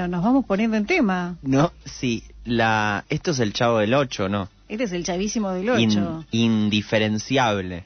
[0.00, 1.36] Bueno, nos vamos poniendo en tema.
[1.42, 4.48] No, sí, la, esto es el chavo del 8, ¿no?
[4.66, 6.24] Este es el chavísimo del 8.
[6.30, 7.84] indiferenciable.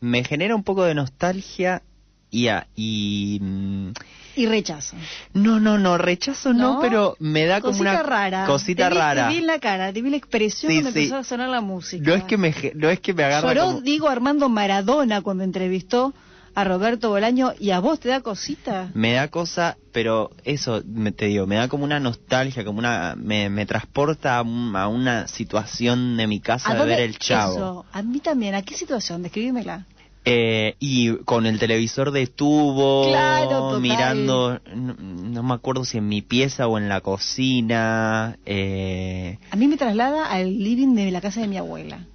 [0.00, 1.82] Me genera un poco de nostalgia
[2.30, 2.48] y...
[2.76, 3.92] y mm,
[4.36, 4.96] y rechazo.
[5.34, 8.46] No, no, no, rechazo no, pero me da como una rara.
[8.46, 9.28] cosita rara.
[9.28, 12.02] Te vi en la cara, te vi la expresión cuando empezó a sonar la música.
[12.04, 16.14] No es que me, no es que me agarra Lloró, digo, Armando Maradona cuando entrevistó
[16.54, 18.90] a Roberto Bolaño y a vos te da cosita.
[18.94, 23.14] Me da cosa, pero eso me, te digo, me da como una nostalgia, como una
[23.16, 27.54] me, me transporta a, una situación de mi casa de ver el chavo.
[27.54, 29.22] Eso, a mí también, ¿a qué situación?
[29.22, 29.86] Describímela.
[30.26, 33.10] Eh, y con el televisor de tubo,
[33.78, 38.38] mirando, no, me acuerdo si en mi pieza o en la cocina.
[38.46, 39.38] Eh...
[39.50, 42.06] A mí me traslada al living de la casa de mi abuela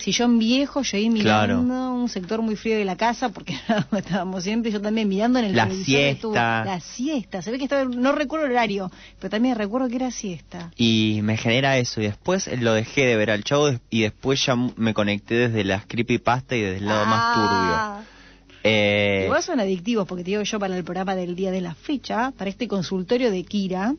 [0.00, 3.54] sillón viejo, yo ahí mirando un sector muy frío de la casa, porque
[3.96, 6.64] estábamos siempre, yo también mirando en el La siesta.
[6.64, 10.10] La siesta, se ve que estaba, no recuerdo el horario, pero también recuerdo que era
[10.10, 10.70] siesta.
[10.76, 14.56] Y me genera eso, y después lo dejé de ver al chavo, y después ya
[14.56, 17.34] me conecté desde las creepypasta y desde el lado más ah.
[17.34, 18.20] turbio.
[18.62, 19.22] Eh...
[19.26, 22.32] Igual son adictivos, porque te digo yo para el programa del día de la fecha,
[22.36, 23.94] para este consultorio de Kira,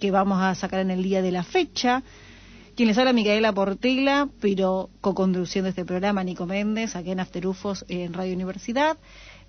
[0.00, 2.02] que vamos a sacar en el día de la fecha,
[2.78, 8.12] quien les habla, Micaela Portela, pero co-conduciendo este programa, Nico Méndez, aquí en Afterufos, en
[8.12, 8.96] Radio Universidad.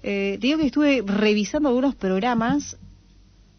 [0.01, 2.75] Eh, te digo que estuve revisando algunos programas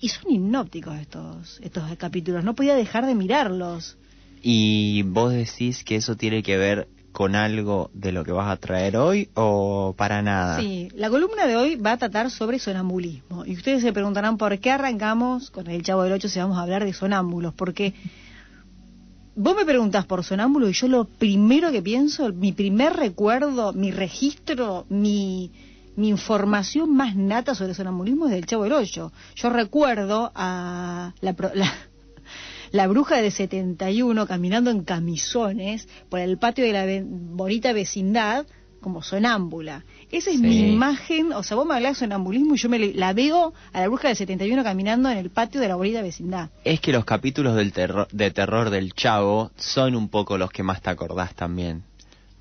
[0.01, 3.97] y son hipnóticos estos, estos capítulos, no podía dejar de mirarlos.
[4.43, 8.57] ¿Y vos decís que eso tiene que ver con algo de lo que vas a
[8.57, 10.59] traer hoy o para nada?
[10.59, 13.47] Sí, la columna de hoy va a tratar sobre sonambulismo.
[13.47, 16.63] Y ustedes se preguntarán por qué arrancamos con el Chavo del Ocho si vamos a
[16.63, 17.95] hablar de sonámbulos, porque
[19.43, 23.91] Vos me preguntás por sonámbulo y yo lo primero que pienso, mi primer recuerdo, mi
[23.91, 25.51] registro, mi,
[25.97, 29.15] mi información más nata sobre sonambulismo es del Chavo del Ocho.
[29.37, 31.73] Yo recuerdo a la, la,
[32.71, 38.45] la bruja de 71 caminando en camisones por el patio de la bonita vecindad
[38.81, 39.85] como sonámbula.
[40.11, 43.13] Esa es mi imagen, o sea, vos me hablás de sonambulismo y yo me la
[43.13, 46.51] veo a la bruja del 71 caminando en el patio de la bonita vecindad.
[46.65, 50.63] Es que los capítulos del terror, de terror del Chavo son un poco los que
[50.63, 51.85] más te acordás también.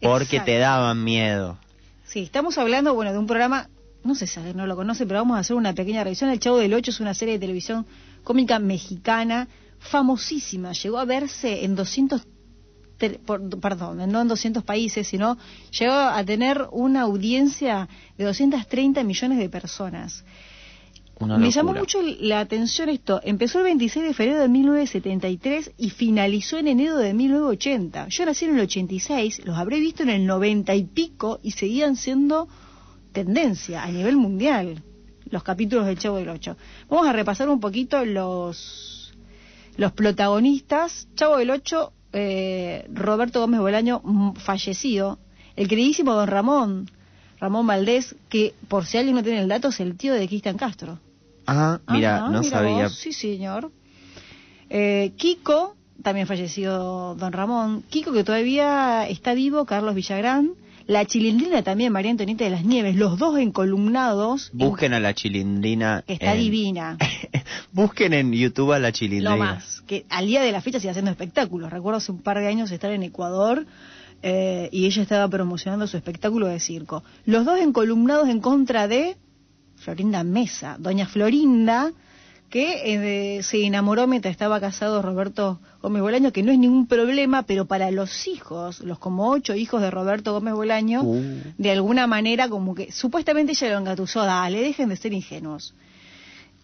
[0.01, 1.57] Porque te daban miedo.
[2.05, 3.69] Sí, estamos hablando, bueno, de un programa,
[4.03, 6.29] no sé si no lo conoce, pero vamos a hacer una pequeña revisión.
[6.29, 7.85] El Chavo del Ocho es una serie de televisión
[8.23, 9.47] cómica mexicana
[9.79, 10.73] famosísima.
[10.73, 12.25] Llegó a verse en 200
[13.61, 15.37] perdón, no en 200 países, sino
[15.77, 17.87] llegó a tener una audiencia
[18.17, 20.23] de 230 millones de personas.
[21.19, 23.19] Me llamó mucho la atención esto.
[23.23, 28.07] Empezó el 26 de febrero de 1973 y finalizó en enero de 1980.
[28.07, 31.97] Yo nací en el 86, los habré visto en el 90 y pico y seguían
[31.97, 32.47] siendo
[33.11, 34.81] tendencia a nivel mundial
[35.29, 36.57] los capítulos del Chavo del Ocho.
[36.89, 39.13] Vamos a repasar un poquito los,
[39.75, 41.07] los protagonistas.
[41.15, 45.19] Chavo del Ocho eh, Roberto Gómez Bolaño mm, fallecido,
[45.55, 46.89] el queridísimo don Ramón,
[47.39, 50.57] Ramón Valdés, que por si alguien no tiene el dato es el tío de Cristian
[50.57, 50.99] Castro.
[51.47, 52.89] Ah, mira, no sabía.
[52.89, 53.71] sí, señor.
[54.69, 57.83] Eh, Kiko, también fallecido don Ramón.
[57.89, 60.51] Kiko, que todavía está vivo, Carlos Villagrán.
[60.85, 64.49] La chilindrina también, María Antonieta de las Nieves, los dos encolumnados.
[64.53, 66.03] Busquen a la chilindrina.
[66.07, 66.97] está divina.
[67.71, 69.31] Busquen en YouTube a la chilindrina.
[69.31, 71.71] Lo más, que al día de la fecha sigue haciendo espectáculos.
[71.71, 73.65] Recuerdo hace un par de años estar en Ecuador
[74.21, 77.03] eh, y ella estaba promocionando su espectáculo de circo.
[77.25, 79.17] Los dos encolumnados en contra de
[79.75, 80.77] Florinda Mesa.
[80.79, 81.91] Doña Florinda
[82.49, 87.43] que eh, se enamoró mientras estaba casado Roberto Gómez Bolaño, que no es ningún problema,
[87.43, 91.23] pero para los hijos, los como ocho hijos de Roberto Gómez Bolaño, uh.
[91.57, 95.75] de alguna manera como que supuestamente ella lo engatusó, dale, dejen de ser ingenuos.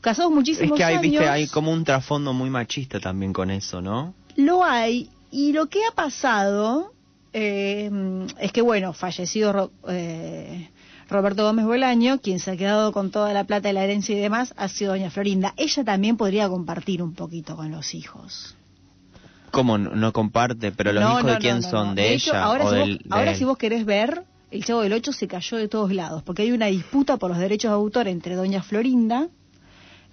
[0.06, 3.82] Casados muchísimos Es que hay, Viste, hay como un trasfondo muy machista también con eso,
[3.82, 4.14] ¿no?
[4.36, 6.94] Lo hay, y lo que ha pasado
[7.34, 7.90] eh,
[8.40, 9.72] es que, bueno, fallecido...
[9.90, 10.70] Eh,
[11.08, 14.20] Roberto Gómez Bolaño, quien se ha quedado con toda la plata de la herencia y
[14.20, 15.54] demás, ha sido doña Florinda.
[15.56, 18.56] Ella también podría compartir un poquito con los hijos.
[19.52, 20.72] ¿Cómo no comparte?
[20.72, 21.94] ¿Pero los hijos de quién son?
[21.94, 22.44] ¿De, ella?
[22.44, 25.68] ahora, si, vos, ahora si vos querés ver, el Chavo del Ocho se cayó de
[25.68, 29.30] todos lados, porque hay una disputa por los derechos de autor entre doña Florinda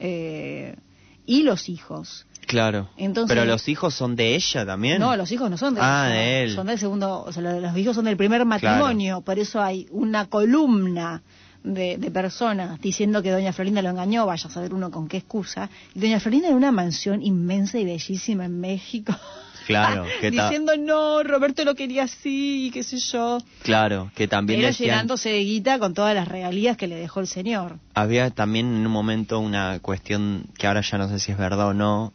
[0.02, 0.76] eh,
[1.25, 2.26] y los hijos.
[2.46, 2.90] Claro.
[3.28, 5.00] pero los hijos son de ella también.
[5.00, 6.54] No, los hijos no son de ah, de él.
[6.54, 10.26] Son del segundo, o sea, los hijos son del primer matrimonio, por eso hay una
[10.26, 11.22] columna
[11.62, 15.70] de, personas diciendo que doña Florinda lo engañó, vaya a saber uno con qué excusa.
[15.94, 19.14] Y doña Florinda en una mansión inmensa y bellísima en México.
[19.72, 23.38] Claro, diciendo no, Roberto lo quería así, y qué sé yo.
[23.62, 24.90] Claro, que también Era decían...
[24.90, 27.78] llenándose de guita con todas las regalías que le dejó el señor.
[27.94, 31.69] Había también en un momento una cuestión que ahora ya no sé si es verdad
[31.69, 32.12] o no,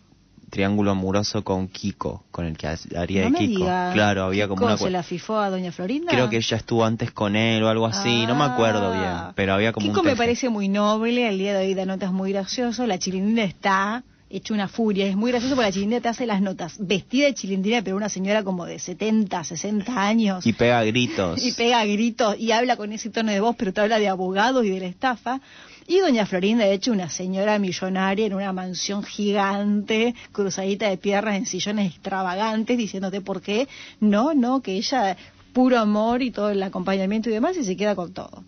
[0.50, 3.60] triángulo amoroso con Kiko, con el que haría no de Kiko.
[3.64, 3.92] Diga.
[3.94, 6.10] Claro, había como una se la fifó a doña Florinda?
[6.12, 9.34] Creo que ella estuvo antes con él o algo así, no me acuerdo bien, Ah.
[9.36, 12.12] pero había como Kiko un me parece muy noble, al día de hoy da notas
[12.14, 16.10] muy gracioso, la chilindrina está hecho una furia, es muy gracioso porque la chilindrina te
[16.10, 20.46] hace las notas, vestida de chilindrina, pero una señora como de 70, 60 años.
[20.46, 21.44] Y pega gritos.
[21.46, 24.66] y pega gritos y habla con ese tono de voz, pero te habla de abogados
[24.66, 25.42] y de la estafa.
[25.88, 31.38] Y doña Florinda, de hecho, una señora millonaria en una mansión gigante, cruzadita de piernas
[31.38, 33.70] en sillones extravagantes, diciéndote por qué.
[34.02, 35.16] No, no, que ella,
[35.54, 38.44] puro amor y todo el acompañamiento y demás, y se queda con todo.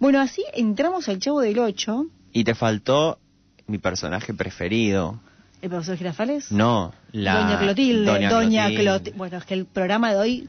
[0.00, 2.06] Bueno, así entramos al Chavo del Ocho.
[2.32, 3.18] Y te faltó
[3.66, 5.18] mi personaje preferido.
[5.62, 6.52] ¿El profesor Girafales?
[6.52, 7.36] No, la...
[7.40, 8.04] Doña Clotilde.
[8.28, 8.28] Doña
[8.68, 8.82] Clotilde.
[8.82, 10.48] Cloti- Bueno, es que el programa de hoy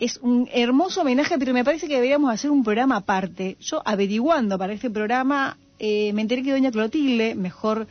[0.00, 3.56] es un hermoso homenaje, pero me parece que deberíamos hacer un programa aparte.
[3.60, 7.86] Yo averiguando para este programa, eh, me enteré que Doña Clotilde, mejor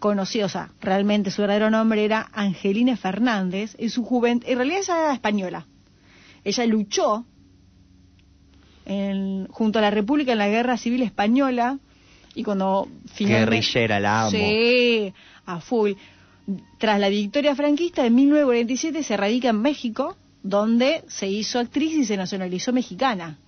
[0.00, 4.80] conocida, o sea, realmente su verdadero nombre era Angelina Fernández, en su juventud, en realidad
[4.80, 5.66] ella era española.
[6.42, 7.26] Ella luchó
[8.86, 11.78] en- junto a la República en la Guerra Civil Española
[12.34, 13.56] y cuando finalmente...
[13.56, 14.30] Guerrillera, la amo.
[14.30, 15.12] Sí,
[15.46, 15.92] a full.
[16.78, 22.04] Tras la victoria franquista de 1947 se radica en México, donde se hizo actriz y
[22.04, 23.38] se nacionalizó mexicana.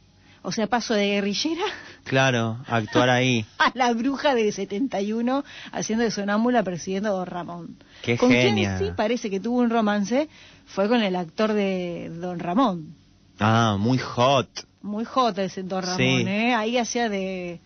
[0.44, 1.62] O sea, pasó de guerrillera
[2.04, 3.44] Claro, actuar ahí.
[3.58, 7.76] a la bruja del 71 haciendo de sonámbula persiguiendo a Don Ramón.
[8.02, 8.76] Qué con genia.
[8.76, 10.28] quien sí parece que tuvo un romance
[10.66, 12.94] fue con el actor de Don Ramón.
[13.38, 14.48] Ah, muy hot.
[14.82, 16.24] Muy hot ese Don Ramón, Sí.
[16.26, 16.54] ¿eh?
[16.54, 17.60] Ahí hacía de,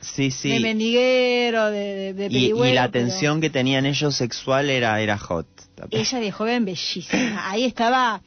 [0.00, 0.50] Sí, sí.
[0.50, 5.16] de mendiguero, de, de, de y, la pero- tensión que tenían ellos sexual era, era
[5.18, 5.46] hot.
[5.90, 7.50] Ella de joven bellísima.
[7.50, 8.20] Ahí estaba.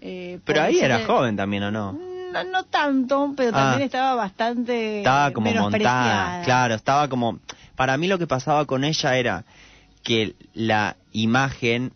[0.00, 1.92] eh, Pero ahí era joven también, ¿o no?
[2.32, 3.60] No, no tanto, pero Ah.
[3.70, 4.98] también estaba bastante.
[4.98, 7.40] Estaba como montada, claro, estaba como...
[7.76, 9.44] Para mí lo que pasaba con ella era
[10.02, 11.92] que la imagen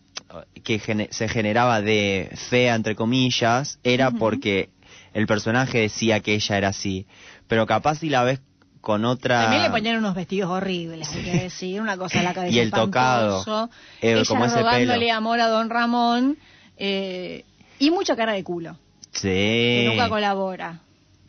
[0.63, 4.69] que gene- se generaba de fea, entre comillas, era porque
[5.13, 7.05] el personaje decía que ella era así.
[7.47, 8.41] Pero capaz si la ves
[8.83, 9.43] con otra...
[9.43, 12.53] También le ponían unos vestidos horribles, hay que decir, una cosa a la cabeza.
[12.53, 13.69] Y el tocado,
[14.01, 15.13] eh, Ella como ese rogándole pelo.
[15.17, 16.37] amor a Don Ramón
[16.75, 17.45] eh,
[17.79, 18.77] y mucha cara de culo,
[19.11, 19.29] Sí.
[19.29, 20.81] que nunca colabora.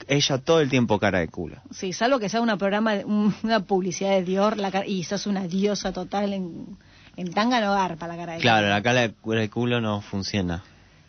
[0.09, 1.59] Ella todo el tiempo cara de culo.
[1.71, 2.95] Sí, salvo que sea una programa,
[3.45, 6.77] una publicidad de Dior la y sos una diosa total en,
[7.17, 8.71] en tanga no garpa la cara de Claro, culo.
[8.75, 10.65] la cara de cu- de culo no funciona.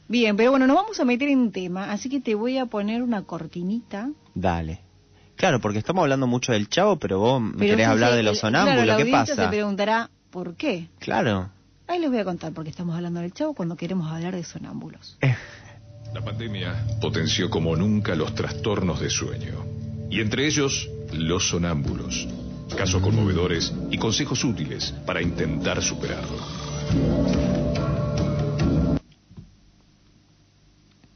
[0.07, 2.67] Bien, pero bueno, nos vamos a meter en un tema, así que te voy a
[2.67, 4.11] poner una cortinita.
[4.35, 4.81] Dale.
[5.35, 8.39] Claro, porque estamos hablando mucho del chavo, pero vos me Pero querés hablar de los
[8.39, 8.87] claro, sonámbulos.
[8.87, 9.43] la ¿Qué audiencia pasa?
[9.43, 10.87] se preguntará, ¿por qué?
[10.99, 11.49] Claro.
[11.87, 14.43] Ahí les voy a contar por qué estamos hablando del chavo cuando queremos hablar de
[14.43, 15.17] sonámbulos.
[16.13, 19.65] La pandemia potenció como nunca los trastornos de sueño.
[20.09, 22.27] Y entre ellos, los sonámbulos.
[22.75, 26.37] Casos conmovedores y consejos útiles para intentar superarlo.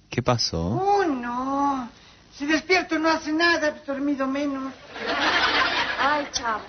[0.09, 0.98] ¿Qué pasó?
[2.39, 4.73] Si despierto no hace nada, he dormido menos.
[5.99, 6.63] Ay, chavo,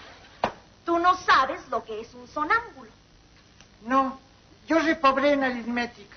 [0.85, 2.91] tú no sabes lo que es un sonámbulo.
[3.87, 4.19] No,
[4.67, 6.17] yo repobré en aritmética.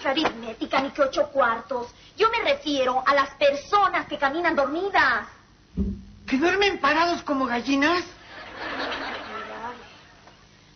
[0.00, 1.88] ¿Qué aritmética ni que ocho cuartos?
[2.16, 5.26] Yo me refiero a las personas que caminan dormidas.
[6.28, 8.04] ¿Que duermen parados como gallinas?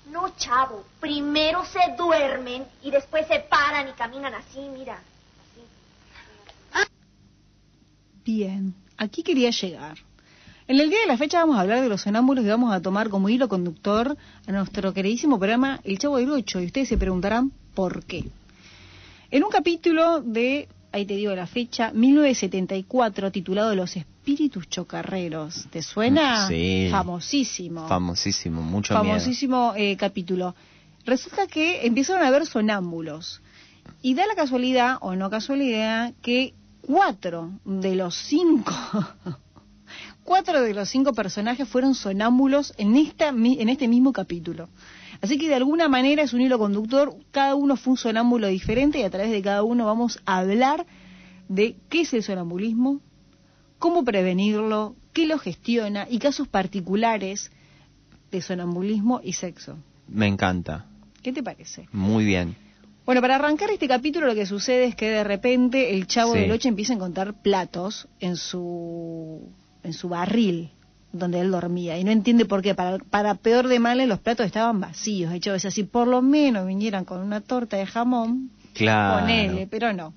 [0.07, 4.95] No, chavo, primero se duermen y después se paran y caminan así, mira.
[6.73, 6.89] Así.
[8.25, 9.99] Bien, aquí quería llegar.
[10.67, 12.81] En el día de la fecha vamos a hablar de los sonámbulos y vamos a
[12.81, 14.17] tomar como hilo conductor
[14.47, 16.59] a nuestro queridísimo programa El Chavo del Ocho.
[16.59, 18.25] Y ustedes se preguntarán por qué.
[19.31, 25.67] En un capítulo de, ahí te digo la fecha, 1974, titulado Los Espíritus Chocarreros.
[25.71, 26.49] ¿Te suena?
[26.49, 26.89] Sí.
[26.91, 27.87] Famosísimo.
[27.87, 29.05] Famosísimo, mucho miedo.
[29.05, 30.55] famosísimo eh, capítulo.
[31.05, 33.43] Resulta que empezaron a haber sonámbulos.
[34.01, 36.55] Y da la casualidad, o no casualidad, que
[36.87, 38.73] cuatro de los cinco,
[40.25, 44.69] cuatro de los cinco personajes fueron sonámbulos en, esta, en este mismo capítulo.
[45.21, 48.99] Así que de alguna manera es un hilo conductor, cada uno fue un sonámbulo diferente
[48.99, 50.87] y a través de cada uno vamos a hablar
[51.49, 53.01] de qué es el sonambulismo,
[53.79, 57.51] cómo prevenirlo, qué lo gestiona y casos particulares
[58.31, 59.77] de sonambulismo y sexo.
[60.09, 60.87] Me encanta.
[61.23, 61.89] ¿Qué te parece?
[61.93, 62.57] Muy bien.
[63.07, 66.41] Bueno, para arrancar este capítulo lo que sucede es que de repente el chavo Sí.
[66.41, 69.43] del ocho empieza a encontrar platos en su
[69.83, 70.71] en su barril.
[71.13, 72.75] donde él dormía y no entiende por qué.
[72.75, 75.31] Para, para peor de mal, los platos estaban vacíos.
[75.31, 79.21] De hecho, si por lo menos vinieran con una torta de jamón, Claro.
[79.21, 80.13] ponele, pero no.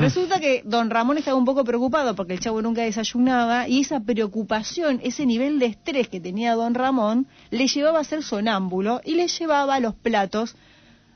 [0.00, 4.00] Resulta que don Ramón estaba un poco preocupado porque el chavo nunca desayunaba y esa
[4.00, 9.14] preocupación, ese nivel de estrés que tenía don Ramón, le llevaba a ser sonámbulo y
[9.14, 10.56] le llevaba los platos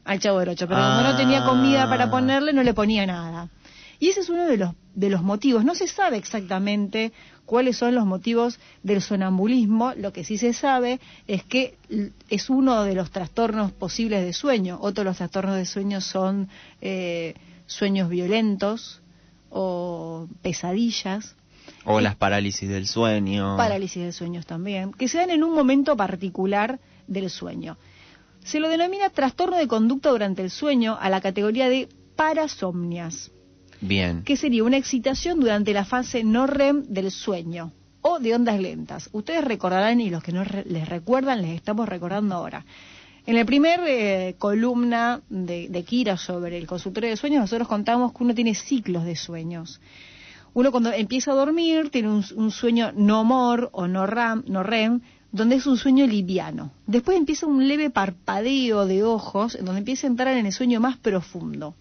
[0.05, 0.67] al chavo del ocho.
[0.69, 2.11] Pero como no tenía comida para Ah.
[2.11, 3.49] ponerle, no le ponía nada.
[4.01, 5.65] Y ese es uno de los, de los motivos.
[5.65, 7.13] No se sabe exactamente
[7.47, 9.95] cuáles son los motivos del sonambulismo.
[9.97, 11.77] Lo que sí se sabe es que
[12.29, 14.77] es uno de los trastornos posibles de sueño.
[14.81, 16.49] Otros de los trastornos de sueño son
[16.83, 17.35] eh,
[17.67, 19.01] sueños violentos
[19.51, 21.37] o pesadillas,
[21.87, 23.57] O las parálisis del sueño.
[23.57, 27.77] parálisis de sueños también, que se dan en un momento particular del sueño.
[28.45, 33.31] Se lo denomina trastorno de conducta durante el sueño a la categoría de parasomnias
[33.81, 34.23] Bien.
[34.23, 37.73] que sería una excitación durante la fase no REM del sueño
[38.03, 39.09] o de ondas lentas.
[39.13, 42.65] Ustedes recordarán y los que no re- les recuerdan les estamos recordando ahora.
[43.27, 48.13] En la primer eh, columna de, de Kira sobre el consultorio de sueños nosotros contamos
[48.13, 49.81] que uno tiene ciclos de sueños.
[50.53, 54.63] Uno cuando empieza a dormir tiene un, un sueño no MOR o no, RAM, no
[54.63, 55.01] REM,
[55.35, 56.71] donde es un sueño liviano.
[56.87, 60.97] Después empieza un leve parpadeo de ojos, donde empieza a entrar en el sueño más
[60.97, 61.75] profundo.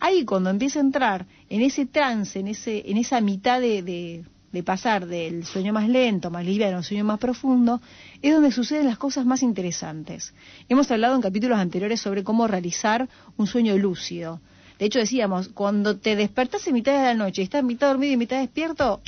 [0.00, 4.24] Ahí cuando empieza a entrar en ese trance, en, ese, en esa mitad de, de-
[4.50, 7.80] de pasar del sueño más lento, más liviano, al sueño más profundo,
[8.22, 10.32] es donde suceden las cosas más interesantes.
[10.68, 14.40] Hemos hablado en capítulos anteriores sobre cómo realizar un sueño lúcido.
[14.78, 18.16] De hecho decíamos, cuando te despertás en mitad de la noche estás mitad dormido y
[18.16, 19.02] mitad despierto,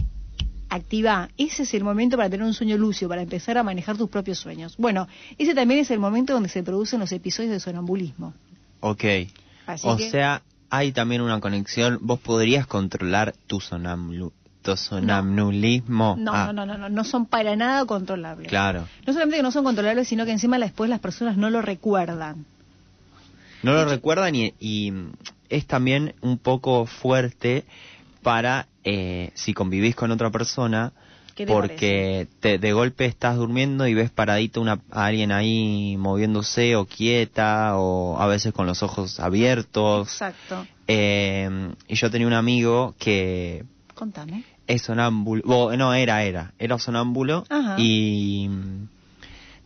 [0.70, 1.28] activa.
[1.36, 4.38] Ese es el momento para tener un sueño lúcido, para empezar a manejar tus propios
[4.38, 4.76] sueños.
[4.78, 8.32] Bueno, ese también es el momento donde se producen los episodios de sonambulismo.
[8.80, 9.04] Ok.
[9.66, 11.98] Así o que- sea, hay también una conexión.
[12.00, 16.16] ¿Vos podrías controlar tu, sonambu- tu sonambulismo?
[16.18, 18.48] No, Ah, no, no, no, no, no son para nada controlables.
[18.48, 18.86] Claro.
[19.06, 22.46] No solamente que no son controlables, sino que encima después las personas no lo recuerdan.
[23.62, 24.92] No lo recuerdan y, y
[25.50, 27.64] es también un poco fuerte
[28.22, 30.92] para eh, si convivís con otra persona
[31.34, 35.96] ¿Qué te porque te, de golpe estás durmiendo y ves paradito una, a alguien ahí
[35.98, 40.08] moviéndose o quieta o a veces con los ojos abiertos.
[40.12, 40.66] Exacto.
[40.86, 44.44] Eh, y yo tenía un amigo que Contame.
[44.66, 47.76] es sonámbulo, no era, era, era sonámbulo Ajá.
[47.78, 48.50] y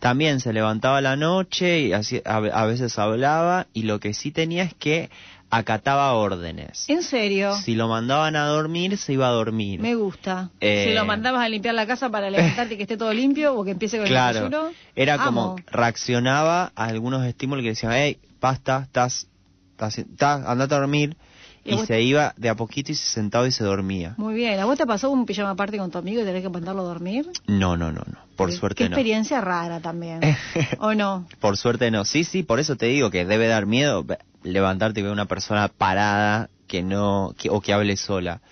[0.01, 4.13] también se levantaba a la noche y así, a, a veces hablaba y lo que
[4.13, 5.09] sí tenía es que
[5.57, 6.85] acataba órdenes.
[6.89, 7.55] ¿En serio?
[7.57, 9.81] Si lo mandaban a dormir, se iba a dormir.
[9.81, 10.51] Me gusta.
[10.61, 13.55] Eh, Si lo mandabas a limpiar la casa para levantarte y que esté todo limpio
[13.55, 14.75] o que empiece con Claro, el desayuno.
[14.97, 15.25] era amo.
[15.25, 19.27] como reaccionaba a algunos estímulos que decían, hey, basta, estás,
[19.73, 21.17] estás, estás- andate a dormir.
[21.65, 24.15] Y se iba de a poquito y se sentaba y se dormía.
[24.19, 24.61] Muy bien.
[24.61, 26.85] ¿A vos te pasó un pijama aparte con tu amigo y tenés que mandarlo a
[26.85, 27.27] dormir?
[27.47, 28.19] No, no, no, no.
[28.37, 28.97] Por Qué- suerte Qué no.
[28.97, 30.21] experiencia rara también.
[30.79, 31.27] ¿O no?
[31.41, 32.05] Por suerte no.
[32.05, 34.05] Sí, sí, por eso te digo que debe dar miedo
[34.43, 38.43] levantarte y ver una persona parada que no que, o que hable sola.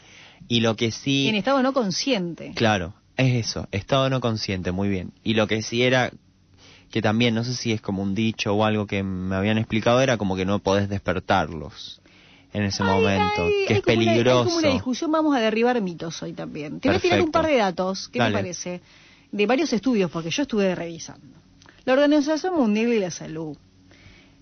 [0.49, 2.52] Y lo que sí, En estado no consciente.
[2.54, 5.12] claro, es eso, estado no consciente, muy bien.
[5.23, 6.11] Y lo que sí era
[6.90, 10.00] que también no sé si es como un dicho o algo que me habían explicado
[10.02, 12.02] era como que no podés despertarlos
[12.53, 14.45] en ese Ay, momento, ay, que es como una- hay peligroso.
[14.45, 16.81] como una discusión, vamos a derribar mitos hoy también.
[16.81, 18.33] Te voy a tirar un par de datos, ¿qué Dale.
[18.33, 18.81] te parece?
[19.31, 21.27] De varios estudios, porque yo estuve revisando.
[21.85, 23.57] La Organización Mundial de la Salud,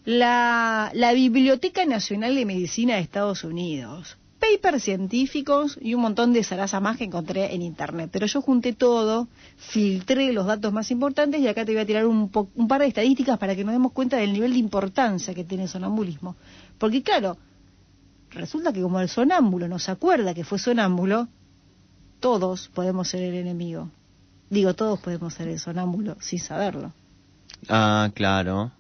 [0.05, 6.43] la, la Biblioteca Nacional de Medicina de Estados Unidos, papers científicos y un montón de
[6.43, 8.09] zaraza más que encontré en internet.
[8.11, 12.07] Pero yo junté todo, filtré los datos más importantes y acá te voy a tirar
[12.07, 15.35] un, po- un par de estadísticas para que nos demos cuenta del nivel de importancia
[15.35, 16.37] que tiene el sonambulismo.
[16.79, 17.37] Porque claro,
[18.31, 21.29] resulta que como el sonámbulo no se acuerda que fue sonámbulo,
[22.21, 23.91] todos podemos ser el enemigo.
[24.51, 26.93] Digo, todos podemos ser el sonámbulo sin saberlo.
[27.69, 28.73] Ah, claro.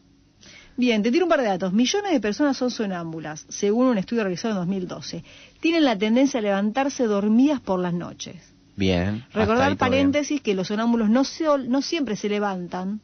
[0.76, 1.72] Bien, te tiro un par de datos.
[1.72, 5.24] Millones de personas son sonámbulas, según un estudio realizado en 2012.
[5.60, 8.36] Tienen la tendencia a levantarse dormidas por las noches.
[8.76, 9.24] Bien.
[9.32, 9.78] Recordar bien.
[9.78, 13.00] paréntesis que los sonámbulos no, se- no siempre se levantan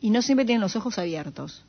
[0.00, 1.64] y no siempre tienen los ojos abiertos.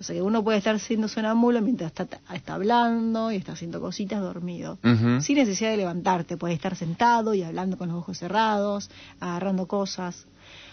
[0.00, 3.80] O sea que uno puede estar siendo sonámbulo mientras está, está hablando y está haciendo
[3.82, 4.78] cositas dormido.
[5.20, 8.90] Sin necesidad de levantarte, puedes estar sentado y hablando con los ojos cerrados,
[9.20, 10.26] agarrando cosas.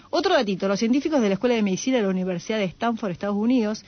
[0.10, 3.36] Otro datito, los científicos de la Escuela de Medicina de la Universidad de Stanford, Estados
[3.36, 3.84] Unidos,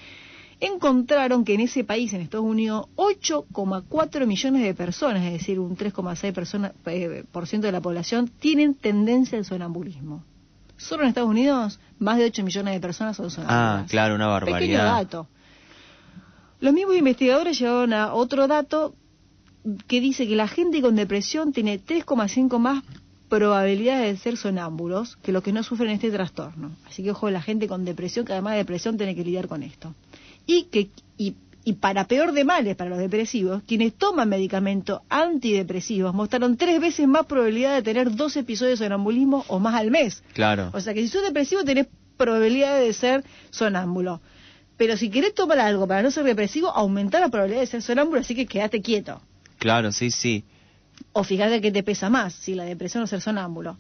[0.59, 5.77] encontraron que en ese país, en Estados Unidos, 8,4 millones de personas, es decir, un
[5.77, 7.23] 3,6% persona- eh,
[7.61, 10.23] de la población, tienen tendencia al sonambulismo.
[10.79, 13.83] Solo en Estados Unidos, más de 8 millones de personas son sonámbulas.
[13.83, 14.85] Ah, claro, una Pequeño barbaridad.
[14.85, 15.27] dato.
[16.61, 18.95] Los mismos investigadores llevaron a otro dato
[19.87, 22.83] que dice que la gente con depresión tiene 3,5 más
[23.27, 26.71] probabilidades de ser sonámbulos que los que no sufren este trastorno.
[26.87, 29.63] Así que ojo, la gente con depresión, que además de depresión tiene que lidiar con
[29.63, 29.93] esto.
[30.45, 36.13] Y que y, y para peor de males para los depresivos, quienes toman medicamentos antidepresivos
[36.13, 40.23] mostraron tres veces más probabilidad de tener dos episodios de sonambulismo o más al mes.
[40.33, 40.69] Claro.
[40.73, 41.87] O sea que si sos depresivo tenés
[42.17, 44.21] probabilidad de ser sonámbulo.
[44.77, 48.21] Pero si querés tomar algo para no ser depresivo, aumenta la probabilidad de ser sonámbulo,
[48.21, 49.21] así que quédate quieto.
[49.57, 50.45] Claro, sí, sí.
[51.11, 53.77] O fíjate que te pesa más, si la depresión o ser sonámbulo.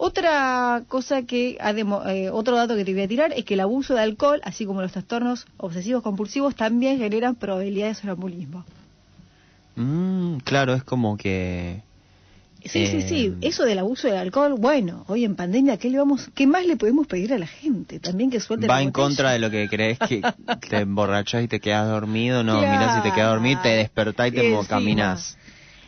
[0.00, 3.60] Otra cosa que, ha eh, otro dato que te voy a tirar es que el
[3.60, 8.64] abuso de alcohol, así como los trastornos obsesivos compulsivos, también generan probabilidad de sonambulismo.
[9.74, 11.82] Mm, claro, es como que...
[12.64, 13.26] Sí, sí, sí.
[13.26, 16.64] Eh, Eso del abuso del alcohol, bueno, hoy en pandemia, ¿qué, le vamos, ¿qué más
[16.64, 17.98] le podemos pedir a la gente?
[17.98, 19.04] También que suelte Va en botella.
[19.04, 20.22] contra de lo que crees que
[20.68, 22.44] te emborrachás y te quedas dormido.
[22.44, 25.36] No, mira, si te quedas dormido, te despertás y te caminas.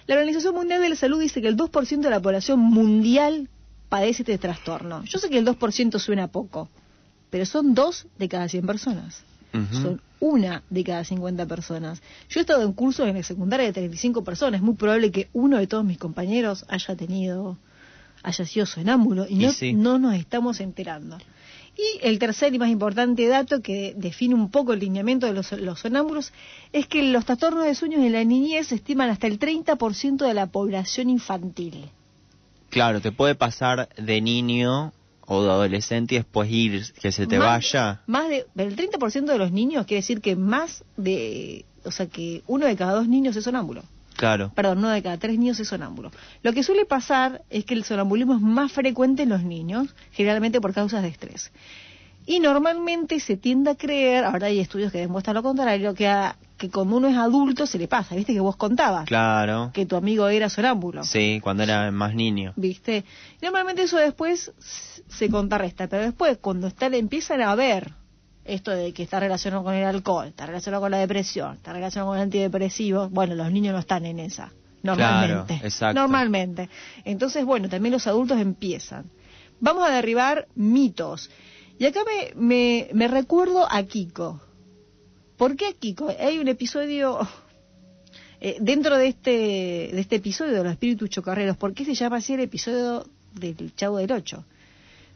[0.08, 3.48] La Organización Mundial de la Salud dice que el 2% de la población mundial
[3.90, 5.04] padece este trastorno.
[5.04, 6.70] Yo sé que el 2% suena poco,
[7.28, 9.22] pero son dos de cada 100 personas.
[9.72, 12.00] Son una de cada 50 personas.
[12.28, 14.60] Yo he estado en cursos en la secundaria de 35 personas.
[14.60, 17.58] Es muy probable que uno de todos mis compañeros haya tenido,
[18.22, 19.72] haya sido sonámbulo y Y no, sí.
[19.72, 21.18] no nos estamos enterando.
[21.76, 25.50] Y el tercer y más importante dato que define un poco el lineamiento de los,
[25.50, 26.32] los sonámbulos
[26.72, 30.34] es que los trastornos de sueños en la niñez se estiman hasta el 30% de
[30.34, 31.90] la población infantil.
[32.70, 34.92] Claro, te puede pasar de niño
[35.26, 38.00] o de adolescente y después ir, que se te Más- vaya.
[38.06, 42.42] Más de, el 30% de los niños quiere decir que más de, o sea que
[42.46, 43.82] uno de cada dos niños es sonámbulo.
[44.16, 44.52] Claro.
[44.54, 46.10] Perdón, uno de cada tres niños es sonámbulo.
[46.42, 50.60] Lo que suele pasar es que el sonambulismo es más frecuente en los niños, generalmente
[50.60, 51.52] por causas de estrés.
[52.26, 56.36] Y normalmente se tiende a creer, ahora hay estudios que demuestran lo contrario, que, a-
[56.58, 58.14] que cuando uno es adulto se le pasa.
[58.14, 59.06] ¿Viste que vos contabas?
[59.06, 59.70] Claro.
[59.72, 61.02] Que tu amigo era sonámbulo.
[61.04, 62.52] Sí, cuando era más niño.
[62.56, 63.04] ¿Viste?
[63.40, 64.52] Y normalmente eso después
[65.08, 67.94] se contrarresta, pero después cuando están, empiezan a ver
[68.44, 72.10] esto de que está relacionado con el alcohol, está relacionado con la depresión, está relacionado
[72.10, 74.52] con el antidepresivo, bueno, los niños no están en esa,
[74.82, 75.54] normalmente.
[75.54, 76.00] Claro, exacto.
[76.00, 76.68] Normalmente.
[77.04, 79.06] Entonces, bueno, también los adultos empiezan.
[79.60, 81.30] Vamos a derribar mitos.
[81.80, 84.38] Y acá me, me, me recuerdo a Kiko.
[85.38, 86.14] ¿Por qué a Kiko?
[86.20, 87.26] Hay un episodio
[88.42, 92.18] eh, dentro de este, de este episodio de los espíritus chocarreros, ¿por qué se llama
[92.18, 94.44] así el episodio del Chavo del Ocho?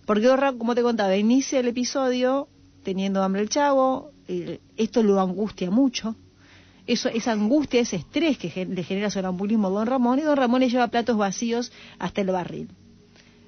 [0.07, 2.49] Porque, como te contaba, inicia el episodio
[2.83, 6.17] teniendo hambre el Chavo, eh, esto lo angustia mucho,
[6.87, 10.61] eso, esa angustia, ese estrés que le genera sonambulismo a Don Ramón, y Don Ramón
[10.61, 12.71] le lleva platos vacíos hasta el barril.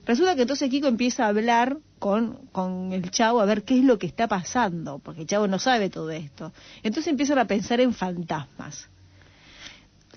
[0.07, 3.85] Resulta que entonces Kiko empieza a hablar con, con el chavo a ver qué es
[3.85, 6.53] lo que está pasando, porque el chavo no sabe todo esto.
[6.85, 8.89] Entonces empiezan a pensar en fantasmas.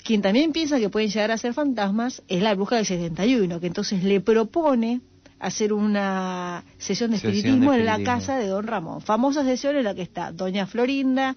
[0.04, 3.67] Quien también piensa que pueden llegar a ser fantasmas es la bruja del 71, que
[3.67, 5.02] entonces le propone
[5.39, 9.02] hacer una sesión de Sesión de espiritismo en la casa de Don Ramón.
[9.02, 11.36] Famosa sesión en la que está Doña Florinda,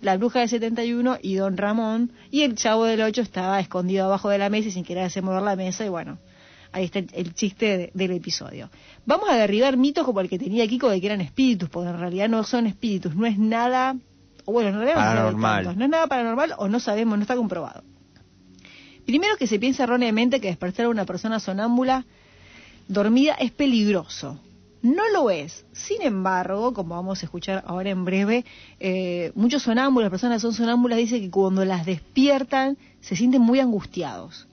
[0.00, 4.30] la bruja del 71 y Don Ramón, y el chavo del 8 estaba escondido abajo
[4.30, 6.18] de la mesa y sin querer hacer mover la mesa, y bueno,
[6.72, 8.70] ahí está el, el chiste de- del episodio.
[9.06, 11.98] Vamos a derribar mitos como el que tenía Kiko de que eran espíritus, porque en
[11.98, 13.96] realidad no son espíritus, no es nada,
[14.44, 15.64] o bueno, en realidad no Paranormal.
[15.64, 17.82] tanto, no es nada paranormal o no sabemos, no está comprobado.
[19.06, 22.04] Primero que se piensa erróneamente que despertar a una persona sonámbula
[22.88, 24.38] dormida es peligroso.
[24.82, 25.66] No lo es.
[25.72, 28.44] Sin embargo, como vamos a escuchar ahora en breve,
[28.78, 33.60] eh, muchos sonámbulos, personas que son sonámbulas, dicen que cuando las despiertan se sienten muy
[33.60, 34.46] angustiados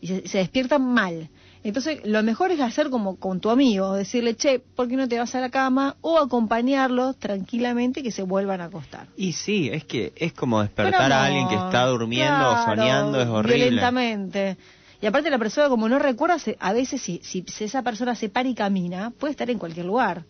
[0.00, 1.28] y se, se despiertan mal.
[1.64, 5.18] Entonces, lo mejor es hacer como con tu amigo, decirle, che, ¿por qué no te
[5.18, 5.96] vas a la cama?
[6.02, 9.06] O acompañarlos tranquilamente que se vuelvan a acostar.
[9.16, 13.28] Y sí, es que es como despertar a alguien que está durmiendo o soñando, es
[13.28, 13.70] horrible.
[13.70, 14.58] Violentamente.
[15.00, 18.46] Y aparte la persona como no recuerda, a veces si, si esa persona se para
[18.46, 20.26] y camina, puede estar en cualquier lugar.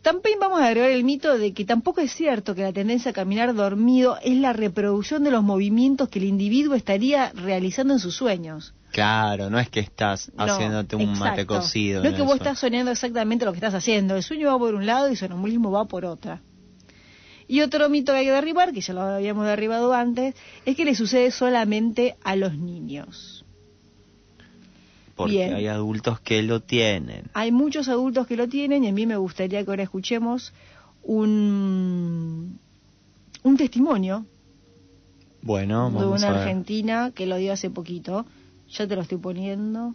[0.00, 3.14] También vamos a agregar el mito de que tampoco es cierto que la tendencia a
[3.14, 8.16] caminar dormido es la reproducción de los movimientos que el individuo estaría realizando en sus
[8.16, 8.72] sueños.
[8.92, 12.02] Claro, no es que estás No, haciendo un mate cocido.
[12.02, 14.16] No es que vos estás soñando exactamente lo que estás haciendo.
[14.16, 16.40] El sueño va por un lado y el sonambulismo va por otra.
[17.46, 20.84] Y otro mito que hay que derribar, que ya lo habíamos derribado antes, es que
[20.84, 23.44] le sucede solamente a los niños.
[25.16, 25.54] Porque Bien.
[25.54, 27.24] hay adultos que lo tienen.
[27.34, 30.52] Hay muchos adultos que lo tienen y a mí me gustaría que ahora escuchemos
[31.02, 32.58] un,
[33.42, 34.24] un testimonio
[35.42, 36.40] Bueno, de una a ver.
[36.40, 38.26] argentina que lo dio hace poquito.
[38.70, 39.94] Ya te lo estoy poniendo.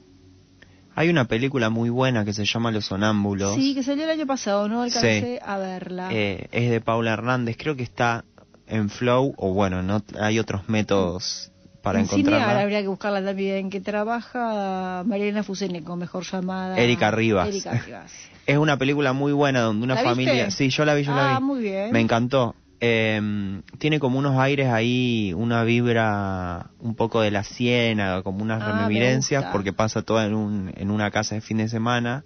[0.98, 3.56] Hay una película muy buena que se llama Los Sonámbulos.
[3.56, 5.44] Sí, que salió el año pasado, no alcancé Sí.
[5.46, 6.10] a verla.
[6.12, 8.24] Eh, es de Paula Hernández, creo que está
[8.68, 11.52] en Flow, o bueno, no hay otros métodos
[11.84, 12.62] para en encontrarla.
[12.62, 16.78] habría que buscarla también, que trabaja Mariana Fuseneco, mejor llamada.
[16.80, 17.48] Erika Rivas.
[17.50, 18.12] Erika Rivas.
[18.48, 20.12] Es una película muy buena donde una ¿La viste?
[20.12, 20.52] familia...
[20.52, 21.46] Sí, yo la vi, yo la Ah, vi.
[21.46, 21.92] muy bien.
[21.92, 22.54] Me encantó.
[22.82, 28.62] Eh, tiene como unos aires ahí, una vibra un poco de la ciénaga, como unas
[28.62, 32.24] Ah, reminiscencias, porque pasa toda en, un, en una casa de fin de semana.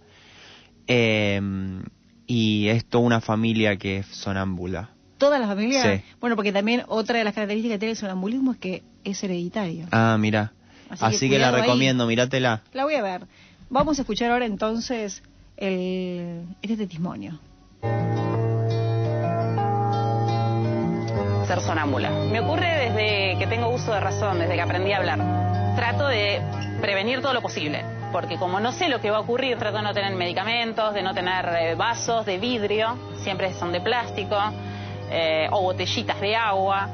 [0.87, 1.39] Eh,
[2.25, 4.89] y es toda una familia que es sonámbula.
[5.17, 5.85] ¿Todas las familias?
[5.85, 6.03] Sí.
[6.21, 9.85] Bueno, porque también otra de las características que tiene el sonambulismo es que es hereditario.
[9.91, 10.53] Ah, mira.
[10.89, 11.61] Así Así, que que, la cuidado ahí.
[11.63, 12.63] recomiendo, míratela.
[12.73, 13.27] La voy a ver.
[13.69, 15.21] Vamos a escuchar ahora entonces
[15.57, 17.39] el, este testimonio.
[21.57, 22.09] Sonámbula.
[22.09, 25.19] Me ocurre desde que tengo uso de razón, desde que aprendí a hablar.
[25.75, 26.41] Trato de
[26.79, 29.83] prevenir todo lo posible, porque como no sé lo que va a ocurrir, trato de
[29.83, 34.37] no tener medicamentos, de no tener eh, vasos de vidrio, siempre son de plástico,
[35.09, 36.87] eh, o botellitas de agua,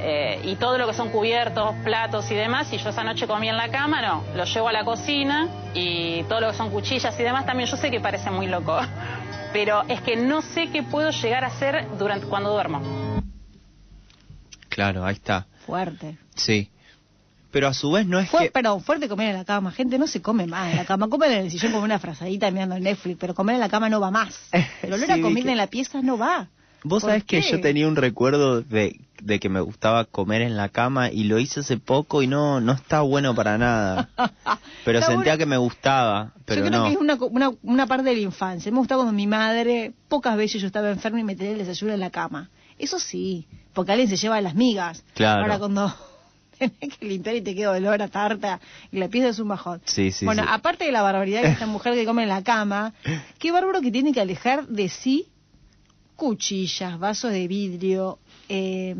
[0.00, 3.48] eh, y todo lo que son cubiertos, platos y demás, si yo esa noche comí
[3.48, 7.18] en la cama, no, lo llevo a la cocina y todo lo que son cuchillas
[7.18, 8.78] y demás, también yo sé que parece muy loco,
[9.52, 13.07] pero es que no sé qué puedo llegar a hacer durante cuando duermo.
[14.78, 15.48] Claro, ahí está.
[15.66, 16.16] Fuerte.
[16.36, 16.70] Sí.
[17.50, 18.50] Pero a su vez no es Fue, que...
[18.52, 19.72] Pero fuerte comer en la cama.
[19.72, 21.08] Gente, no se come más en la cama.
[21.08, 23.88] Comen en el sillón como una frazadita mirando el Netflix, pero comer en la cama
[23.88, 24.38] no va más.
[24.82, 26.46] El olor Sí, a comida que- en la pieza no va.
[26.84, 30.56] Vos ¿Por sabés que yo tenía un recuerdo de, de que me gustaba comer en
[30.56, 34.10] la cama y lo hice hace poco y no no está bueno para nada.
[34.84, 35.38] Pero Está sentía bueno.
[35.38, 36.86] que me gustaba, pero yo creo no.
[36.86, 38.70] que es una, una, una parte de la infancia.
[38.70, 41.94] Me gustaba cuando mi madre, pocas veces yo estaba enferma y me tenía el desayuno
[41.94, 42.48] en la cama.
[42.78, 45.04] Eso sí, porque alguien se lleva las migas.
[45.14, 45.42] Claro.
[45.42, 45.94] Ahora cuando
[46.58, 48.58] tenés que limpiar y te queda olor a tarta
[48.90, 49.80] y la pieza es un bajón.
[49.84, 50.48] Sí, sí, bueno, sí.
[50.50, 52.92] aparte de la barbaridad que esta mujer que come en la cama,
[53.38, 55.28] qué bárbaro que tiene que alejar de sí
[56.16, 58.96] cuchillas, vasos de vidrio, eh,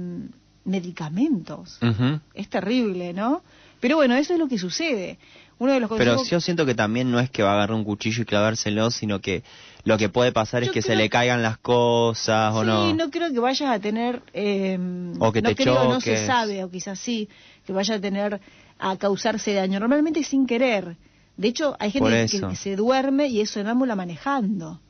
[0.64, 1.80] medicamentos.
[1.82, 2.20] Ujú.
[2.32, 3.42] Es terrible, ¿no?
[3.80, 5.18] Pero bueno, eso es lo que sucede.
[5.58, 7.84] Uno de los Pero yo siento que también no es que va a agarrar un
[7.84, 9.42] cuchillo y clavárselo, sino que
[9.84, 12.94] lo que puede pasar Yo es que se le caigan las cosas o sí, no.
[12.94, 14.78] no creo que vayas a tener, eh,
[15.18, 17.28] O que no te creo, no se sabe, o quizás sí,
[17.66, 18.40] que vaya a tener,
[18.78, 19.80] a causarse daño.
[19.80, 20.96] Normalmente sin querer.
[21.36, 24.80] De hecho, hay gente que se duerme y es sonámbula manejando.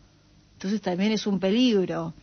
[0.55, 2.15] Entonces también es un peligro.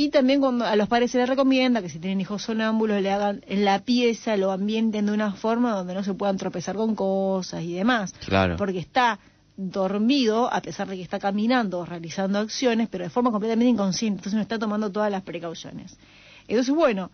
[0.00, 3.10] Y también cuando a los padres se les recomienda que si tienen hijos sonámbulos le
[3.10, 6.94] hagan en la pieza, lo ambienten de una forma donde no se puedan tropezar con
[6.94, 8.12] cosas y demás.
[8.24, 8.56] Claro.
[8.56, 9.18] Porque está
[9.56, 14.18] dormido, a pesar de que está caminando o realizando acciones, pero de forma completamente inconsciente,
[14.18, 15.98] entonces no está tomando todas las precauciones.
[16.46, 17.10] Entonces, bueno,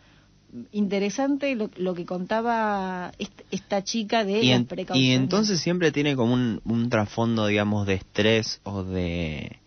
[0.72, 5.10] interesante lo, lo que contaba est- esta chica de y, las en- precauciones.
[5.10, 9.58] y entonces siempre tiene como un, un trasfondo, digamos, de estrés o de...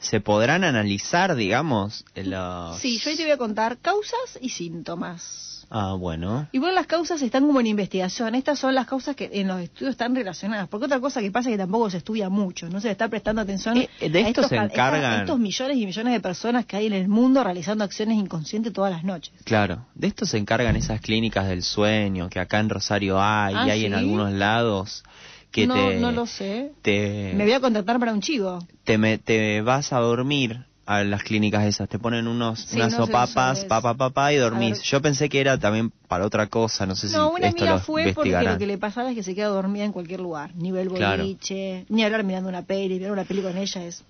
[0.00, 2.78] ¿Se podrán analizar, digamos, los...
[2.78, 5.46] Sí, yo ahí te voy a contar causas y síntomas.
[5.72, 6.48] Ah, bueno.
[6.50, 8.34] Igual las causas están como en investigación.
[8.34, 10.66] Estas son las causas que en los estudios están relacionadas.
[10.68, 12.68] Porque otra cosa que pasa es que tampoco se estudia mucho.
[12.68, 15.20] No se le está prestando atención Eh, de a esto estos, se ca- encargan- a
[15.20, 18.90] estos millones y millones de personas que hay en el mundo realizando acciones inconscientes todas
[18.90, 19.32] las noches.
[19.44, 23.66] Claro, de esto se encargan esas clínicas del sueño que acá en Rosario hay Ah,
[23.68, 25.04] y hay en algunos lados
[25.50, 26.72] que no, te, no lo sé.
[26.82, 28.58] te, Me voy a contactar para un chivo.
[28.84, 32.92] te, me- te vas a dormir a las clínicas esas, te ponen unos, Sí, unas
[32.92, 34.82] no sopapas, papá, papá y A dormís.
[34.82, 37.76] Yo pensé que era también para otra cosa, no sé si No, una esto amiga
[37.76, 40.54] lo fue porque lo que le pasaba es que se queda dormida en cualquier lugar.
[40.56, 41.22] Nivel Claro.
[41.22, 44.02] boliche, ni hablar mirando una peli, mirar una peli con ella es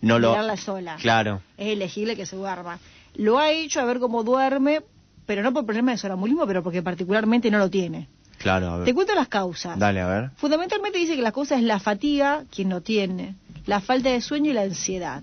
[0.00, 0.96] no lo, mirarla sola.
[1.00, 2.78] Claro, Es elegible que se duerma.
[3.14, 4.82] Lo ha hecho a ver cómo duerme,
[5.26, 8.08] pero no por problema de sonambulismo, pero porque particularmente no lo tiene.
[8.38, 8.84] Claro, a ver.
[8.86, 9.78] Te cuento las causas.
[9.78, 10.30] Dale, a ver.
[10.36, 13.34] Fundamentalmente dice que la causa es la fatiga, quien no tiene,
[13.66, 15.22] la falta de sueño y la ansiedad.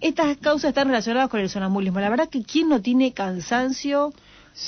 [0.00, 2.00] Estas causas están relacionadas con el sonambulismo.
[2.00, 4.14] La verdad que quién no tiene cansancio,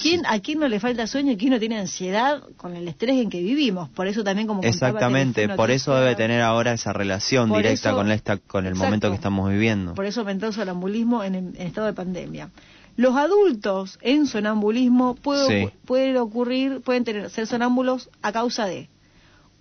[0.03, 3.17] quién a quién no le falta sueño y quién no tiene ansiedad con el estrés
[3.17, 3.89] en que vivimos.
[3.89, 7.97] Por eso también como Exactamente, por eso debe tener ahora esa relación Por directa eso-
[7.97, 8.85] con esta con el exacto.
[8.85, 9.95] momento que estamos viviendo.
[9.95, 12.51] Por eso aumentó el sonambulismo en, en estado de pandemia.
[12.97, 15.75] Los adultos en sonambulismo puede- Sí.
[15.87, 18.89] pueden ocurrir, pueden tener, ser sonámbulos a causa de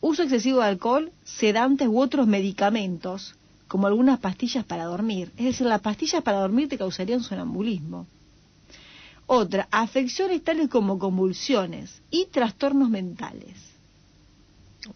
[0.02, 3.36] uso excesivo de alcohol, sedantes u otros medicamentos,
[3.68, 5.32] como algunas pastillas para dormir.
[5.38, 8.06] Es decir, las pastillas para dormir te causarían sonambulismo.
[9.28, 13.56] Otra, afecciones tales como convulsiones y trastornos mentales.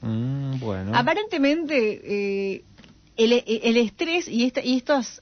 [0.01, 0.91] Mm, bueno.
[0.93, 2.01] Aparentemente,
[2.55, 2.63] eh,
[3.15, 5.21] el, el estrés y, esta, y estas,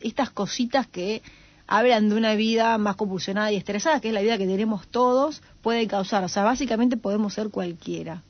[0.00, 1.20] estas cositas que
[1.66, 5.42] hablan de una vida más convulsionada y estresada, que es la vida que tenemos todos,
[5.62, 6.24] pueden causar.
[6.24, 8.22] O sea, básicamente podemos ser cualquiera.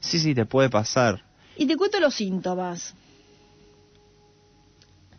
[0.00, 1.22] Sí, sí, te puede pasar.
[1.56, 2.94] Y te cuento los síntomas.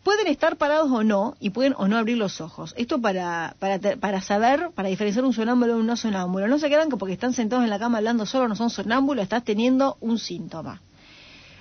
[0.04, 2.74] Pueden estar parados o no, y pueden o no abrir los ojos.
[2.76, 6.48] Esto para, para, para saber, para diferenciar un sonámbulo de un no sonámbulo.
[6.48, 9.22] No se quedan que porque están sentados en la cama hablando solo no son sonámbulos,
[9.22, 10.82] estás teniendo un síntoma.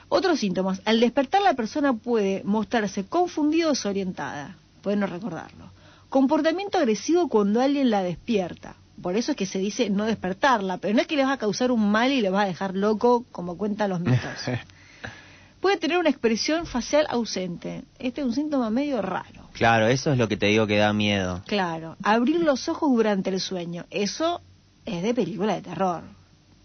[0.08, 0.80] Otros síntomas.
[0.86, 4.56] Al despertar la persona puede mostrarse confundida o desorientada.
[4.84, 5.70] No recordarlo.
[6.08, 8.76] Comportamiento agresivo cuando alguien la despierta.
[9.00, 11.38] Por eso es que se dice no despertarla, pero no es que le vas a
[11.38, 14.20] causar un mal y le vas a dejar loco como cuentan los mitos.
[15.60, 17.84] Puede tener una expresión facial ausente.
[17.98, 19.48] Este es un síntoma medio raro.
[19.52, 21.42] Claro, eso es lo que te digo que da miedo.
[21.46, 23.84] Claro, abrir los ojos durante el sueño.
[23.90, 24.40] Eso
[24.86, 26.02] es de película de terror.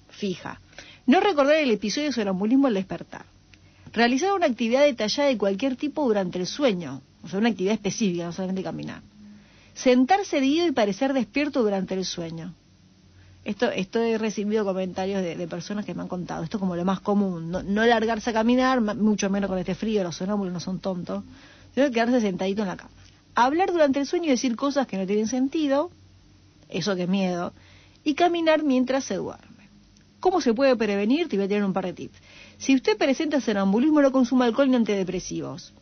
[0.09, 0.61] Fija.
[1.05, 3.25] No recordar el episodio de sonambulismo al despertar.
[3.91, 7.01] Realizar una actividad detallada de cualquier tipo durante el sueño.
[7.25, 9.01] O sea, una actividad específica, no solamente caminar.
[9.73, 12.53] Sentarse erguido y parecer despierto durante el sueño.
[13.43, 16.43] Esto, esto he recibido comentarios de, personas que me han contado.
[16.43, 17.51] Esto es como lo más común.
[17.51, 21.23] No, no largarse a caminar, mucho menos con este frío, los sonámbulos no son tontos,
[21.73, 22.91] sino quedarse sentadito en la cama.
[23.35, 25.91] Hablar durante el sueño y decir cosas que no tienen sentido,
[26.69, 27.53] eso que es miedo,
[28.03, 29.69] y caminar mientras se duerme.
[30.19, 31.27] ¿Cómo se puede prevenir?
[31.27, 32.17] Te voy a tener un par de tips.
[32.57, 35.73] Si usted presenta sonambulismo, no consuma alcohol ni antidepresivos.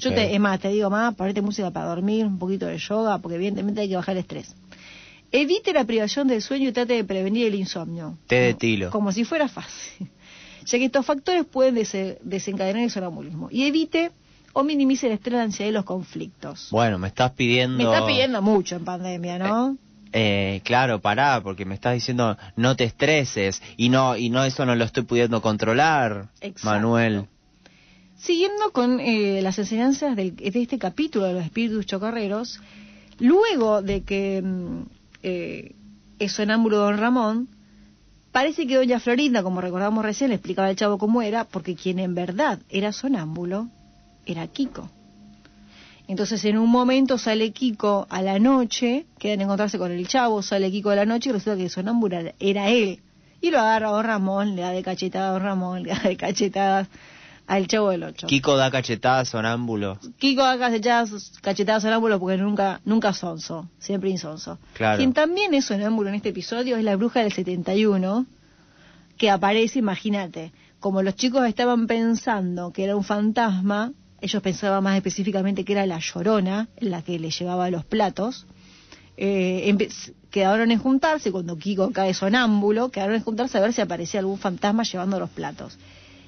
[0.00, 3.18] Yo te, es más, te digo más, ponete música para dormir, un poquito de yoga,
[3.18, 4.54] porque evidentemente hay que bajar el estrés.
[5.32, 8.16] Evite la privación del sueño y trate de prevenir el insomnio.
[8.28, 8.90] Té de Como- tilo.
[8.90, 10.08] Como si fuera fácil.
[10.66, 13.48] Ya que estos factores pueden dese- desencadenar el sonambulismo.
[13.50, 14.12] Y evite
[14.54, 16.68] o minimice el estrés, la ansiedad y los conflictos.
[16.70, 17.76] Bueno, me estás pidiendo...
[17.76, 19.76] Me está pidiendo mucho en pandemia, ¿no?
[20.14, 24.64] Eh, claro, pará, porque me estás diciendo no te estreses y no y no eso
[24.64, 26.64] no lo estoy pudiendo controlar, Exacto.
[26.64, 27.26] Manuel.
[28.18, 32.60] Siguiendo con eh, las enseñanzas del- de este capítulo de los espíritus chocarreros,
[33.18, 34.82] luego de que mm,
[35.22, 35.72] eh,
[36.18, 37.48] es sonámbulo don Ramón,
[38.32, 41.98] parece que doña Florinda, como recordamos recién, le explicaba al chavo cómo era, porque quien
[41.98, 43.68] en verdad era sonámbulo
[44.26, 44.88] era Kiko.
[46.06, 50.70] Entonces en un momento sale Kiko a la noche, quedan encontrarse con el chavo, sale
[50.70, 51.68] Kiko a la noche y resulta que
[52.16, 53.00] era- era él.
[53.40, 56.00] Y lo agarra a don Ramón, le da de cachetada a don Ramón, le da
[56.00, 56.88] de cachetadas
[57.46, 58.26] al chavo del ocho.
[58.26, 59.98] Kiko da cachetadas sonámbulo.
[60.18, 64.58] Kiko da cachetadas, cachetadas sonámbulo porque nunca, nunca sonso, siempre insonso.
[64.74, 64.98] Claro.
[64.98, 68.26] Quien también es sonámbulo en este episodio es la bruja del 71,
[69.16, 74.96] que aparece, imagínate, como los chicos estaban pensando que era un fantasma, ellos pensaban más
[74.96, 78.46] específicamente que era la llorona, la que le llevaba los platos,
[79.16, 79.88] eh,
[80.30, 84.38] quedaron en juntarse, cuando Kiko cae sonámbulo, quedaron en juntarse a ver si aparecía algún
[84.38, 85.78] fantasma llevando los platos.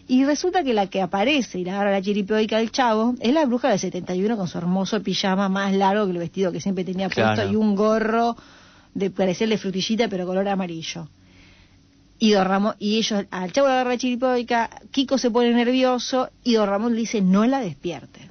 [0.08, 3.44] Y resulta que la que aparece y le agarra la chiripióica al chavo es la
[3.44, 7.08] bruja del 71 con su hermoso pijama más largo que el vestido que siempre tenía
[7.08, 7.50] puesto Claro.
[7.50, 8.36] y un gorro
[8.94, 11.08] de parecer de frutillita pero color amarillo.
[12.18, 16.30] Y don Ramón, y ellos, al chavo le agarra la chiripióica, Kiko se pone nervioso
[16.44, 18.30] y don Ramón le dice no la despierte.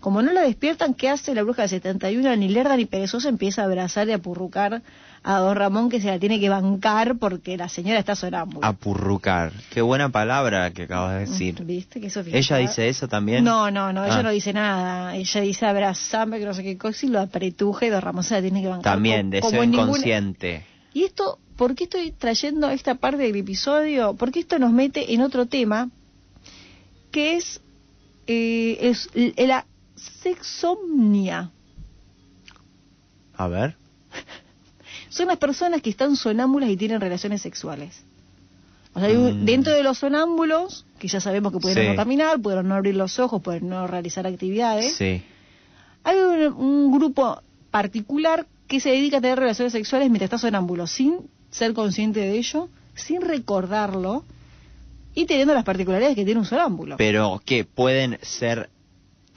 [0.00, 2.36] Como no la despiertan, ¿qué hace la bruja del 71?
[2.36, 4.82] Ni lerda ni perezosa empieza a abrazar y a apurrucar
[5.30, 8.66] a don Ramón que se la tiene que bancar porque la señora está sonámbula.
[8.66, 9.52] Apurrucar.
[9.70, 11.62] Qué buena palabra que acabas de decir.
[11.64, 12.00] ¿Viste?
[12.00, 13.44] Que ¿Ella dice eso también?
[13.44, 14.22] No, no, no, ella Ah.
[14.22, 15.14] no dice nada.
[15.16, 18.36] Ella dice abrazame, que no sé qué cosa, y lo apretuje y don Ramón se
[18.36, 18.94] la tiene que bancar.
[18.94, 20.64] También, deseo como ninguna- inconsciente.
[20.94, 24.14] Y esto, ¿por qué estoy trayendo esta parte del episodio?
[24.14, 25.90] Porque esto nos mete en otro tema,
[27.10, 27.60] que es,
[28.26, 29.10] eh, es
[29.46, 31.50] la sexomnia.
[33.36, 33.76] A ver.
[35.18, 38.04] Son las personas que están sonámbulas y tienen relaciones sexuales.
[38.94, 39.44] O sea, Mm.
[39.44, 41.88] dentro de los sonámbulos, que ya sabemos que pueden Sí.
[41.90, 45.20] no caminar, pueden no abrir los ojos, pueden no realizar actividades, Sí.
[46.04, 50.86] hay un, un grupo particular que se dedica a tener relaciones sexuales mientras está sonámbulo,
[50.86, 51.16] sin
[51.50, 54.24] ser consciente de ello, sin recordarlo
[55.16, 56.96] y teniendo las particularidades que tiene un sonámbulo.
[56.96, 57.64] Pero ¿qué?
[57.64, 58.70] ¿Pueden ser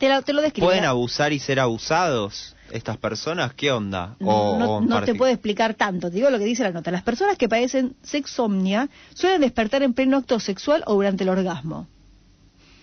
[0.02, 0.68] te, lo- te lo describo.
[0.68, 3.54] pueden abusar y ser abusados estas personas?
[3.54, 4.16] ¿Qué onda?
[4.22, 6.72] O- no, o en no te puedo explicar tanto, te digo lo que dice la
[6.72, 6.92] nota.
[6.92, 11.88] Las personas que padecen sexomnia suelen despertar en pleno acto sexual o durante el orgasmo.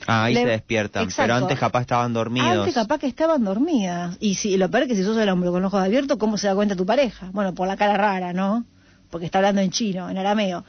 [0.06, 1.22] Ah, ahí Le- se despiertan, Exacto.
[1.24, 2.48] pero antes capaz estaban dormidos.
[2.60, 4.16] Antes capaz que estaban dormidas.
[4.20, 6.38] Y si lo peor es que si sos el hombre con los ojos abiertos, ¿cómo
[6.38, 7.28] se da cuenta tu pareja?
[7.32, 8.64] Bueno, por la cara rara, ¿no?
[9.10, 10.64] Porque está hablando en chino, en arameo.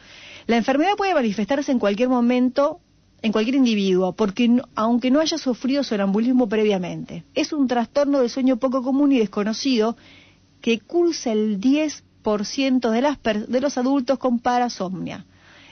[0.47, 2.79] La enfermedad puede manifestarse en cualquier momento,
[3.21, 8.58] en cualquier individuo, porque aunque no haya sufrido sonambulismo previamente, es un trastorno del sueño
[8.58, 9.97] poco común y desconocido
[10.62, 15.25] que cursa el 10% de, las per- de los adultos con parasomnia.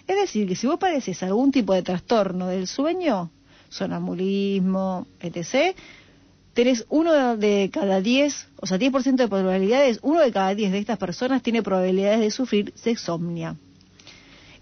[0.07, 3.29] Es decir, que si vos padeces algún tipo de trastorno del sueño,
[3.69, 5.75] sonambulismo, etc.,
[6.53, 10.79] tenés uno de cada 10, o sea, 10% de probabilidades, uno de cada 10 de
[10.79, 13.55] estas personas tiene probabilidades de sufrir sexomnia.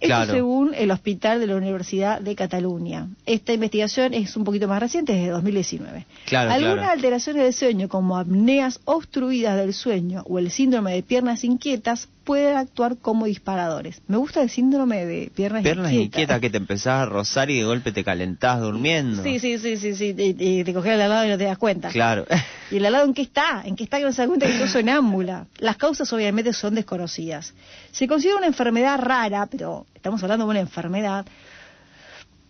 [0.06, 0.34] Esto Claro.
[0.34, 3.08] según el hospital de la Universidad de Cataluña.
[3.26, 6.06] Esta investigación es un poquito más reciente, desde 2019.
[6.26, 6.92] Claro, Algunas claro.
[6.92, 12.58] alteraciones del sueño, como apneas obstruidas del sueño o el síndrome de piernas inquietas, pueden
[12.58, 14.02] actuar como disparadores.
[14.08, 16.06] Me gusta el síndrome de piernas, Piernas inquietas.
[16.06, 19.24] inquietas que te empezás a rozar y de golpe te calentás durmiendo.
[19.24, 21.58] Sí, sí, sí, sí, sí, y, y te coges el helado y no te das
[21.58, 21.90] cuenta.
[21.90, 22.26] Claro.
[22.72, 23.62] ¿Y el helado en qué está?
[23.64, 25.46] ¿En qué está que no se da cuenta que sos sonámbula?
[25.60, 27.54] Las causas obviamente son desconocidas.
[27.92, 31.26] Se considera una enfermedad rara, pero estamos hablando de una enfermedad,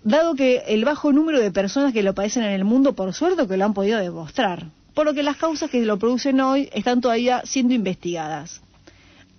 [0.04, 3.46] dado que el bajo número de personas que lo padecen en el mundo, por suerte
[3.46, 4.68] que lo han podido demostrar.
[4.94, 8.62] Por lo que las causas que lo producen hoy están todavía siendo investigadas.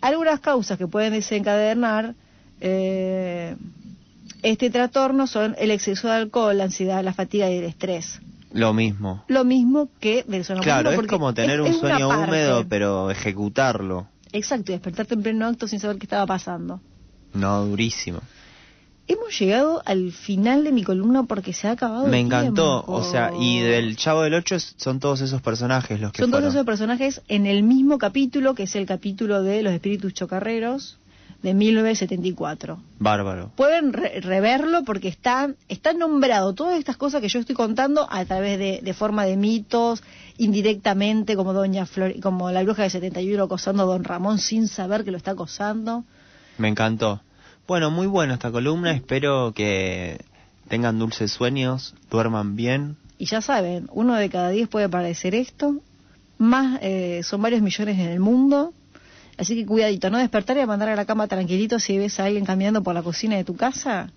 [0.01, 2.15] Algunas causas que pueden desencadenar
[2.61, 3.57] eh,
[4.43, 8.21] este trastorno son el exceso de alcohol, la ansiedad, la fatiga y el estrés.
[8.53, 9.25] Lo mismo.
[9.29, 10.63] Lo mismo que del sonambulismo.
[10.63, 14.07] Claro, es como tener un es sueño húmedo, pero ejecutarlo.
[14.33, 16.81] Exacto, y despertarte en pleno acto sin saber qué estaba pasando.
[17.35, 18.21] No, durísimo.
[19.09, 22.93] Hemos llegado al final de mi columna porque se ha acabado Me el encantó, tiempo.
[22.93, 26.53] o sea, y del Chavo del Ocho son todos esos personajes los que Son todos
[26.53, 30.99] esos personajes en el mismo capítulo, que es el capítulo de Los Espíritus Chocarreros,
[31.43, 32.79] de 1974.
[32.99, 33.53] Bárbaro.
[33.55, 38.25] Pueden re- reverlo porque está, está nombrado todas estas cosas que yo estoy contando a
[38.25, 40.03] través de, de forma de mitos,
[40.39, 45.05] indirectamente, como Doña Flor, como la bruja de 71 acosando a Don Ramón sin saber
[45.05, 46.05] que lo está acosando.
[46.59, 47.21] Me encantó.
[47.67, 48.93] Bueno, muy buena esta columna.
[48.93, 50.25] Espero que
[50.69, 52.97] tengan dulces sueños, duerman bien.
[53.19, 55.81] Y ya saben, uno de cada diez puede padecer esto.
[56.39, 58.73] Más, eh, son varios millones en el mundo.
[59.37, 62.27] Así que cuidadito, no despertar y a mandar a la cama tranquilito si ves a
[62.27, 64.11] alguien caminando por la cocina de tu casa.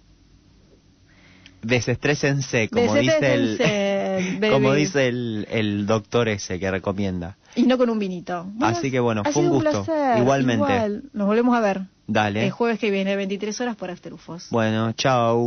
[1.63, 3.57] Desestrésense, como dice el,
[4.39, 4.53] baby.
[4.53, 7.37] como dice el, el doctor ese que recomienda.
[7.59, 8.47] Y no con un vinito.
[8.61, 9.83] Así que bueno, fue un gusto.
[9.83, 10.19] placer.
[10.19, 10.63] Igualmente.
[10.63, 11.03] Igual.
[11.13, 12.45] Nos volvemos a ver Dale.
[12.45, 14.47] el jueves que viene, 23 horas por Afterufos.
[14.49, 15.37] Bueno, chao.